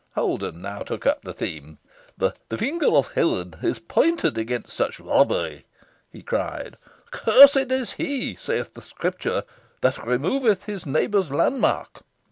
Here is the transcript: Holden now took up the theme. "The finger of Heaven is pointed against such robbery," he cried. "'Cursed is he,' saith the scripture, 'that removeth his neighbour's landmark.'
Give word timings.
Holden 0.15 0.63
now 0.63 0.79
took 0.79 1.05
up 1.05 1.21
the 1.21 1.31
theme. 1.31 1.77
"The 2.17 2.31
finger 2.57 2.87
of 2.87 3.11
Heaven 3.13 3.57
is 3.61 3.77
pointed 3.77 4.35
against 4.35 4.71
such 4.75 4.99
robbery," 4.99 5.65
he 6.11 6.23
cried. 6.23 6.75
"'Cursed 7.11 7.69
is 7.69 7.91
he,' 7.91 8.33
saith 8.33 8.73
the 8.73 8.81
scripture, 8.81 9.43
'that 9.81 10.03
removeth 10.07 10.63
his 10.63 10.87
neighbour's 10.87 11.29
landmark.' 11.29 12.01